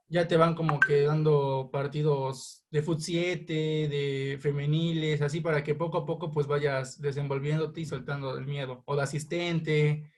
ya 0.10 0.28
te 0.28 0.36
van 0.36 0.56
como 0.56 0.78
que 0.78 1.04
dando 1.04 1.70
partidos 1.72 2.66
de 2.70 2.82
fut 2.82 3.00
7, 3.00 3.54
de 3.54 4.38
femeniles, 4.42 5.22
así 5.22 5.40
para 5.40 5.64
que 5.64 5.74
poco 5.74 6.00
a 6.00 6.06
poco 6.06 6.32
pues 6.32 6.48
vayas 6.48 7.00
desenvolviéndote 7.00 7.80
y 7.80 7.86
soltando 7.86 8.38
el 8.38 8.46
miedo. 8.46 8.84
O 8.86 8.96
de 8.98 9.04
asistente, 9.04 10.12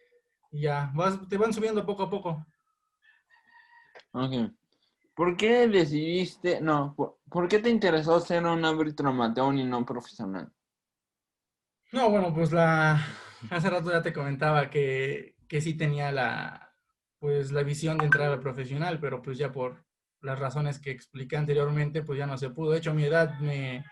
ya, 0.51 0.91
vas, 0.95 1.27
te 1.29 1.38
van 1.38 1.53
subiendo 1.53 1.86
poco 1.86 2.03
a 2.03 2.10
poco. 2.10 2.45
Ok. 4.13 4.51
¿Por 5.15 5.38
qué 5.38 5.67
decidiste, 5.67 6.60
no, 6.60 6.95
por, 6.95 7.19
por 7.29 7.48
qué 7.48 7.60
te 7.60 7.69
interesó 7.69 8.19
ser 8.19 8.43
un 8.45 8.65
árbitro 8.65 9.10
amateur 9.10 9.53
y 9.53 9.63
no 9.63 9.86
profesional? 9.86 10.51
No, 11.91 12.10
bueno, 12.10 12.33
pues 12.33 12.51
la, 12.51 13.00
hace 13.50 13.69
rato 13.69 13.91
ya 13.91 14.01
te 14.01 14.13
comentaba 14.13 14.69
que, 14.69 15.35
que 15.47 15.62
sí 15.62 15.73
tenía 15.75 16.12
la, 16.12 16.75
pues 17.19 17.51
la 17.51 17.63
visión 17.63 17.97
de 17.97 18.05
entrar 18.05 18.31
al 18.31 18.39
profesional, 18.39 19.00
pero 19.00 19.21
pues 19.21 19.38
ya 19.38 19.51
por 19.51 19.85
las 20.21 20.39
razones 20.39 20.79
que 20.79 20.91
expliqué 20.91 21.35
anteriormente, 21.38 22.01
pues 22.03 22.17
ya 22.19 22.25
no 22.27 22.38
se 22.38 22.50
pudo. 22.50 22.71
De 22.71 22.77
hecho, 22.79 22.93
mi 22.93 23.03
edad 23.03 23.38
me, 23.39 23.83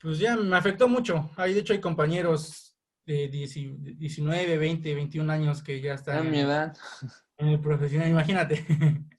pues 0.00 0.18
ya 0.18 0.36
me 0.36 0.56
afectó 0.56 0.88
mucho. 0.88 1.30
Hay, 1.36 1.54
de 1.54 1.60
hecho, 1.60 1.72
hay 1.72 1.80
compañeros 1.80 2.76
de 3.06 3.28
10 3.28 3.54
19, 3.98 4.58
20, 4.58 4.94
21 4.94 5.30
años 5.32 5.62
que 5.62 5.80
ya 5.80 5.92
A 5.92 5.94
están 5.94 6.30
mi 6.30 6.40
en, 6.40 6.46
edad. 6.46 6.76
en 7.38 7.48
el 7.48 7.60
profesional, 7.60 8.08
imagínate. 8.10 8.56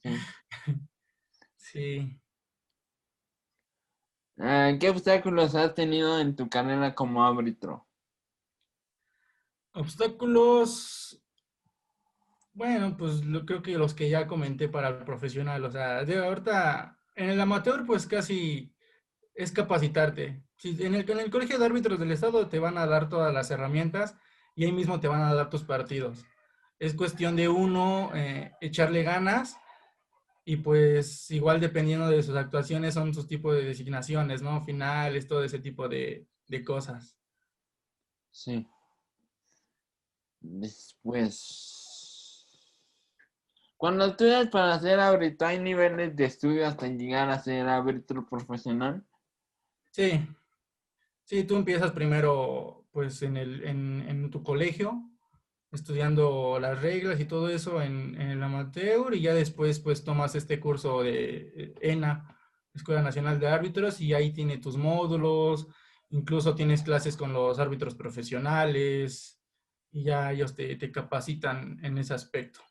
Sí. 0.04 0.12
Sí. 1.60 2.22
Ah, 4.40 4.72
¿Qué 4.80 4.90
obstáculos 4.90 5.56
has 5.56 5.74
tenido 5.74 6.20
en 6.20 6.36
tu 6.36 6.48
carrera 6.48 6.94
como 6.96 7.26
árbitro? 7.26 7.87
Obstáculos, 9.78 11.22
bueno, 12.54 12.98
pues 12.98 13.24
lo, 13.24 13.46
creo 13.46 13.62
que 13.62 13.78
los 13.78 13.94
que 13.94 14.10
ya 14.10 14.26
comenté 14.26 14.68
para 14.68 14.88
el 14.88 15.04
profesional, 15.04 15.64
o 15.64 15.72
sea, 15.72 16.04
de 16.04 16.18
ahorita 16.18 16.98
en 17.16 17.30
el 17.30 17.40
amateur 17.40 17.86
pues 17.86 18.08
casi 18.08 18.74
es 19.36 19.52
capacitarte. 19.52 20.44
En 20.64 20.96
el, 20.96 21.08
en 21.08 21.20
el 21.20 21.30
colegio 21.30 21.60
de 21.60 21.66
árbitros 21.68 22.00
del 22.00 22.12
estado 22.12 22.48
te 22.48 22.58
van 22.58 22.80
a 22.80 22.88
dar 22.88 23.08
todas 23.08 23.32
las 23.32 23.52
herramientas 23.52 24.16
y 24.56 24.66
ahí 24.66 24.72
mismo 24.72 25.00
te 25.00 25.08
van 25.08 25.22
a 25.22 25.36
dar 25.36 25.52
tus 25.52 25.64
partidos. 25.64 26.26
Es 26.80 26.96
cuestión 26.96 27.36
de 27.36 27.48
uno 27.48 28.10
eh, 28.16 28.54
echarle 28.60 29.04
ganas 29.04 29.58
y 30.44 30.56
pues 30.58 31.30
igual 31.30 31.60
dependiendo 31.60 32.10
de 32.10 32.24
sus 32.24 32.36
actuaciones 32.36 32.96
son 32.96 33.14
sus 33.14 33.28
tipos 33.28 33.56
de 33.56 33.66
designaciones, 33.66 34.42
¿no? 34.42 34.64
Finales, 34.66 35.28
todo 35.28 35.44
ese 35.44 35.60
tipo 35.60 35.88
de, 35.88 36.26
de 36.48 36.64
cosas. 36.64 37.16
Sí. 38.32 38.68
Después. 40.50 41.78
Cuando 43.76 44.06
estudias 44.06 44.48
para 44.48 44.80
ser 44.80 45.00
árbitro, 45.00 45.48
¿hay 45.48 45.60
niveles 45.60 46.16
de 46.16 46.26
estudio 46.26 46.66
hasta 46.66 46.88
llegar 46.88 47.30
a 47.30 47.40
ser 47.40 47.68
árbitro 47.68 48.26
profesional? 48.26 49.06
Sí, 49.92 50.28
sí, 51.24 51.44
tú 51.44 51.56
empiezas 51.58 51.92
primero 51.92 52.88
pues 52.92 53.22
en, 53.22 53.38
el, 53.38 53.64
en, 53.64 54.04
en 54.08 54.32
tu 54.32 54.42
colegio, 54.42 55.04
estudiando 55.72 56.58
las 56.60 56.82
reglas 56.82 57.20
y 57.20 57.26
todo 57.26 57.50
eso 57.50 57.82
en, 57.82 58.20
en 58.20 58.30
el 58.30 58.42
amateur 58.42 59.14
y 59.14 59.22
ya 59.22 59.36
después 59.36 59.80
pues 59.80 60.04
tomas 60.04 60.34
este 60.34 60.60
curso 60.60 61.04
de 61.04 61.54
eh, 61.56 61.76
ENA, 61.82 62.36
Escuela 62.74 63.04
Nacional 63.04 63.40
de 63.40 63.48
Árbitros, 63.48 64.02
y 64.02 64.14
ahí 64.14 64.32
tiene 64.32 64.58
tus 64.58 64.78
módulos, 64.78 65.68
incluso 66.10 66.56
tienes 66.56 66.82
clases 66.82 67.18
con 67.18 67.34
los 67.34 67.60
árbitros 67.60 67.94
profesionales 67.96 69.38
y 69.92 70.04
ya 70.04 70.32
ellos 70.32 70.56
te, 70.56 70.76
te 70.76 70.92
capacitan 70.92 71.84
en 71.84 71.98
ese 71.98 72.14
aspecto. 72.14 72.62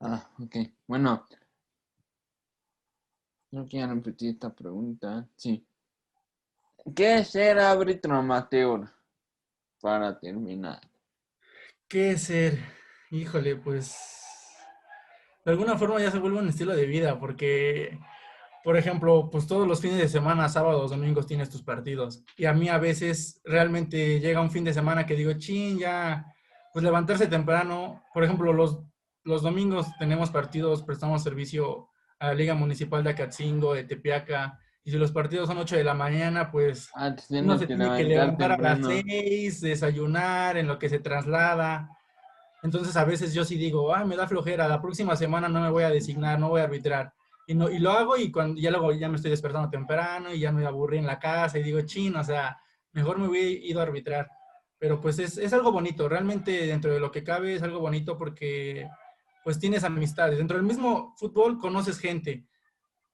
Ah, 0.00 0.30
ok. 0.38 0.56
Bueno. 0.86 1.26
Que 3.50 3.78
ya 3.78 3.86
repetí 3.86 4.28
esta 4.28 4.54
pregunta. 4.54 5.26
Sí. 5.36 5.66
¿Qué 6.94 7.18
es 7.18 7.30
ser 7.30 7.58
árbitro 7.58 8.14
amateur? 8.14 8.88
Para 9.80 10.18
terminar. 10.18 10.80
¿Qué 11.88 12.12
es 12.12 12.22
ser? 12.24 12.58
Híjole, 13.10 13.56
pues 13.56 13.96
de 15.48 15.52
alguna 15.52 15.78
forma 15.78 15.98
ya 15.98 16.10
se 16.10 16.18
vuelve 16.18 16.40
un 16.40 16.48
estilo 16.48 16.76
de 16.76 16.84
vida 16.84 17.18
porque, 17.18 17.98
por 18.68 18.76
ejemplo, 18.76 19.30
pues 19.32 19.46
todos 19.46 19.66
los 19.66 19.80
fines 19.80 19.96
de 19.96 20.10
semana, 20.10 20.46
sábados, 20.50 20.90
domingos 20.90 21.26
tienes 21.26 21.48
tus 21.48 21.62
partidos. 21.62 22.22
Y 22.36 22.44
a 22.44 22.52
mí 22.52 22.68
a 22.68 22.76
veces 22.76 23.40
realmente 23.42 24.20
llega 24.20 24.42
un 24.42 24.50
fin 24.50 24.62
de 24.62 24.74
semana 24.74 25.06
que 25.06 25.14
digo, 25.14 25.32
chin, 25.38 25.78
ya, 25.78 26.34
pues 26.74 26.84
levantarse 26.84 27.28
temprano. 27.28 28.04
Por 28.12 28.24
ejemplo, 28.24 28.52
los, 28.52 28.80
los 29.24 29.40
domingos 29.40 29.86
tenemos 29.98 30.28
partidos, 30.28 30.82
prestamos 30.82 31.22
servicio 31.22 31.88
a 32.18 32.26
la 32.26 32.34
Liga 32.34 32.52
Municipal 32.54 33.02
de 33.02 33.08
Acatzingo, 33.08 33.72
de 33.72 33.84
Tepeaca. 33.84 34.60
Y 34.84 34.90
si 34.90 34.98
los 34.98 35.12
partidos 35.12 35.48
son 35.48 35.56
8 35.56 35.76
de 35.76 35.84
la 35.84 35.94
mañana, 35.94 36.50
pues 36.50 36.90
Ah, 36.94 37.16
uno 37.30 37.54
se 37.56 37.66
que 37.66 37.74
tiene 37.74 37.96
que 37.96 38.04
levantar 38.04 38.52
a 38.52 38.58
las 38.58 38.80
temprano. 38.80 39.02
seis, 39.02 39.62
desayunar, 39.62 40.58
en 40.58 40.66
lo 40.66 40.78
que 40.78 40.90
se 40.90 40.98
traslada. 40.98 41.88
Entonces 42.62 42.94
a 42.98 43.04
veces 43.06 43.32
yo 43.32 43.46
sí 43.46 43.56
digo, 43.56 43.94
ah, 43.94 44.04
me 44.04 44.14
da 44.14 44.28
flojera, 44.28 44.68
la 44.68 44.82
próxima 44.82 45.16
semana 45.16 45.48
no 45.48 45.58
me 45.62 45.70
voy 45.70 45.84
a 45.84 45.90
designar, 45.90 46.38
no 46.38 46.50
voy 46.50 46.60
a 46.60 46.64
arbitrar. 46.64 47.14
Y, 47.48 47.54
no, 47.54 47.70
y 47.70 47.78
lo 47.78 47.92
hago 47.92 48.16
y 48.18 48.30
cuando 48.30 48.60
ya 48.60 48.70
luego 48.70 48.92
ya 48.92 49.08
me 49.08 49.16
estoy 49.16 49.30
despertando 49.30 49.70
temprano 49.70 50.32
y 50.34 50.38
ya 50.38 50.52
me 50.52 50.66
aburrí 50.66 50.98
en 50.98 51.06
la 51.06 51.18
casa 51.18 51.58
y 51.58 51.62
digo, 51.62 51.80
chin, 51.80 52.14
o 52.14 52.22
sea, 52.22 52.58
mejor 52.92 53.18
me 53.18 53.26
hubiera 53.26 53.48
ido 53.48 53.80
a 53.80 53.84
arbitrar. 53.84 54.28
Pero 54.78 55.00
pues 55.00 55.18
es, 55.18 55.38
es 55.38 55.52
algo 55.54 55.72
bonito, 55.72 56.08
realmente 56.10 56.66
dentro 56.66 56.92
de 56.92 57.00
lo 57.00 57.10
que 57.10 57.24
cabe 57.24 57.54
es 57.54 57.62
algo 57.62 57.80
bonito 57.80 58.18
porque 58.18 58.86
pues 59.42 59.58
tienes 59.58 59.82
amistades. 59.82 60.36
Dentro 60.36 60.58
del 60.58 60.66
mismo 60.66 61.14
fútbol 61.16 61.58
conoces 61.58 61.98
gente, 61.98 62.44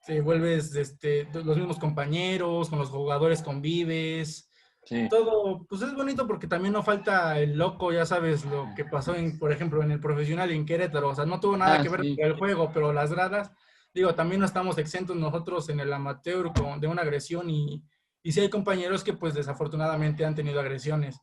te 0.04 0.20
vuelves 0.20 0.74
este, 0.74 1.28
los 1.32 1.56
mismos 1.56 1.78
compañeros, 1.78 2.68
con 2.68 2.80
los 2.80 2.90
jugadores 2.90 3.40
convives, 3.40 4.50
Sí. 4.86 5.08
todo, 5.08 5.64
pues 5.66 5.80
es 5.80 5.94
bonito 5.94 6.26
porque 6.26 6.46
también 6.46 6.74
no 6.74 6.82
falta 6.82 7.38
el 7.38 7.56
loco, 7.56 7.90
ya 7.90 8.04
sabes, 8.04 8.44
lo 8.44 8.68
que 8.76 8.84
pasó, 8.84 9.14
en, 9.14 9.38
por 9.38 9.50
ejemplo, 9.50 9.82
en 9.82 9.90
el 9.92 9.98
profesional 9.98 10.50
en 10.50 10.66
Querétaro, 10.66 11.08
o 11.08 11.14
sea, 11.14 11.24
no 11.24 11.40
tuvo 11.40 11.56
nada 11.56 11.76
Ah, 11.78 11.82
que 11.82 11.88
ver 11.88 12.02
sí. 12.02 12.14
con 12.16 12.24
el 12.26 12.34
juego, 12.36 12.70
pero 12.74 12.92
las 12.92 13.10
gradas, 13.10 13.50
digo, 13.94 14.14
también 14.14 14.40
no 14.40 14.46
estamos 14.46 14.76
exentos 14.78 15.16
nosotros 15.16 15.68
en 15.68 15.80
el 15.80 15.92
amateur 15.92 16.52
con, 16.52 16.80
de 16.80 16.88
una 16.88 17.02
agresión 17.02 17.48
y, 17.48 17.82
y 18.22 18.32
sí 18.32 18.40
hay 18.40 18.50
compañeros 18.50 19.04
que 19.04 19.12
pues 19.12 19.34
desafortunadamente 19.34 20.24
han 20.24 20.34
tenido 20.34 20.60
agresiones, 20.60 21.20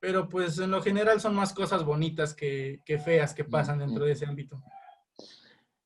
pero 0.00 0.28
pues 0.28 0.58
en 0.58 0.70
lo 0.70 0.82
general 0.82 1.20
son 1.20 1.34
más 1.34 1.52
cosas 1.52 1.84
bonitas 1.84 2.34
que, 2.34 2.80
que 2.84 2.98
feas 2.98 3.34
que 3.34 3.44
pasan 3.44 3.78
dentro 3.78 4.04
de 4.04 4.12
ese 4.12 4.26
ámbito. 4.26 4.62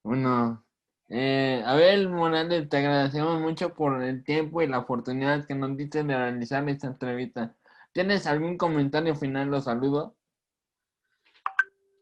Bueno, 0.03 0.65
eh, 1.09 1.63
Abel 1.67 2.09
Morales, 2.09 2.69
te 2.69 2.77
agradecemos 2.77 3.41
mucho 3.41 3.75
por 3.75 4.03
el 4.03 4.23
tiempo 4.23 4.63
y 4.63 4.67
la 4.67 4.79
oportunidad 4.79 5.47
que 5.47 5.55
nos 5.55 5.77
diste 5.77 6.05
de 6.05 6.17
realizar 6.17 6.69
esta 6.69 6.87
entrevista. 6.87 7.57
¿Tienes 7.93 8.27
algún 8.27 8.57
comentario 8.57 9.17
final 9.17 9.53
o 9.55 9.61
saludo? 9.61 10.15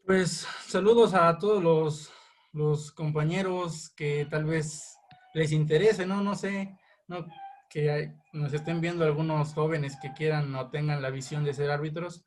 Pues 0.05 0.47
saludos 0.65 1.13
a 1.13 1.37
todos 1.37 1.63
los, 1.63 2.13
los 2.53 2.91
compañeros 2.91 3.89
que 3.95 4.27
tal 4.29 4.45
vez 4.45 4.97
les 5.33 5.51
interese, 5.51 6.05
¿no? 6.05 6.21
No 6.21 6.35
sé, 6.35 6.77
no, 7.07 7.25
que 7.69 7.91
hay- 7.91 8.11
nos 8.33 8.53
estén 8.53 8.81
viendo 8.81 9.03
algunos 9.05 9.53
jóvenes 9.53 9.97
que 10.01 10.13
quieran 10.13 10.53
o 10.55 10.69
tengan 10.69 11.01
la 11.01 11.09
visión 11.09 11.43
de 11.43 11.53
ser 11.53 11.69
árbitros, 11.69 12.25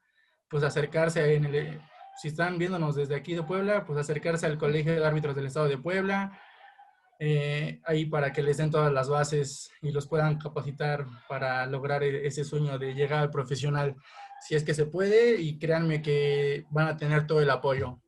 pues 0.49 0.63
acercarse 0.63 1.35
en 1.35 1.45
el, 1.47 1.81
si 2.21 2.29
están 2.29 2.59
viéndonos 2.59 2.97
desde 2.97 3.15
aquí 3.17 3.35
de 3.35 3.43
Puebla, 3.43 3.85
pues 3.85 3.99
acercarse 3.99 4.47
al 4.47 4.59
Colegio 4.59 4.93
de 4.93 5.05
Árbitros 5.05 5.35
del 5.35 5.47
Estado 5.47 5.69
de 5.69 5.79
Puebla, 5.79 6.39
eh, 7.19 7.81
ahí 7.85 8.07
para 8.07 8.33
que 8.33 8.43
les 8.43 8.57
den 8.57 8.71
todas 8.71 8.93
las 8.93 9.09
bases 9.09 9.71
y 9.83 9.91
los 9.91 10.07
puedan 10.07 10.39
capacitar 10.39 11.07
para 11.29 11.67
lograr 11.67 12.03
e-, 12.03 12.27
ese 12.27 12.45
sueño 12.45 12.79
de 12.79 12.95
llegar 12.95 13.21
al 13.21 13.31
profesional, 13.31 13.95
si 14.41 14.55
es 14.55 14.65
que 14.65 14.75
se 14.75 14.87
puede, 14.87 15.41
y 15.41 15.59
créanme 15.59 16.01
que 16.01 16.65
van 16.71 16.89
a 16.89 16.97
tener 16.97 17.27
todo 17.27 17.41
el 17.43 17.51
apoyo. 17.51 18.01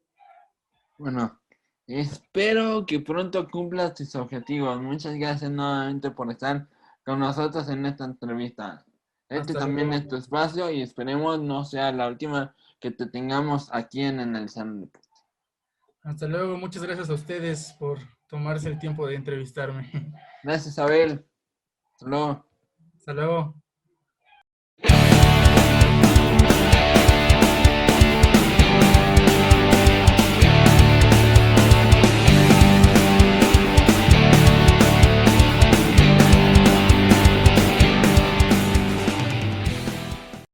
Bueno, 0.98 1.41
espero 1.86 2.86
que 2.86 3.00
pronto 3.00 3.48
cumplas 3.50 3.94
tus 3.94 4.14
objetivos. 4.16 4.80
Muchas 4.80 5.14
gracias 5.16 5.50
nuevamente 5.50 6.10
por 6.10 6.30
estar 6.30 6.68
con 7.04 7.18
nosotros 7.20 7.68
en 7.68 7.86
esta 7.86 8.04
entrevista. 8.04 8.84
Este 9.28 9.52
Hasta 9.52 9.60
también 9.60 9.88
luego. 9.88 10.02
es 10.02 10.08
tu 10.08 10.16
espacio 10.16 10.70
y 10.70 10.82
esperemos 10.82 11.40
no 11.40 11.64
sea 11.64 11.90
la 11.92 12.08
última 12.08 12.54
que 12.80 12.90
te 12.90 13.06
tengamos 13.06 13.68
aquí 13.72 14.02
en 14.02 14.20
Analizando. 14.20 14.88
Hasta 16.02 16.26
luego, 16.26 16.56
muchas 16.56 16.82
gracias 16.82 17.08
a 17.10 17.14
ustedes 17.14 17.72
por 17.78 17.98
tomarse 18.26 18.68
el 18.68 18.78
tiempo 18.78 19.06
de 19.06 19.14
entrevistarme. 19.14 19.88
Gracias, 20.42 20.78
Abel. 20.78 21.24
Hasta 21.92 22.08
luego. 22.08 22.46
Hasta 22.96 23.12
luego. 23.12 23.61